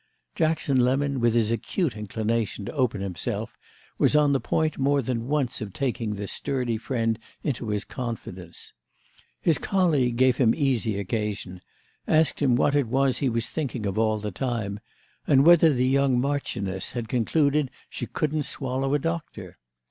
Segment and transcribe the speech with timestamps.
[0.33, 3.55] Jackson Lemon, with his acute inclination to open himself,
[3.99, 8.73] was on the point more than once of taking this sturdy friend into his confidence.
[9.43, 14.17] His colleague gave him easy occasion—asked him what it was he was thinking of all
[14.17, 14.79] the time
[15.27, 19.53] and whether the young marchioness had concluded she couldn't swallow a doctor.